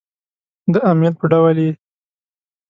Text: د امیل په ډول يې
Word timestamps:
د 0.73 0.75
امیل 0.91 1.13
په 1.19 1.25
ډول 1.31 1.57
يې 1.65 1.71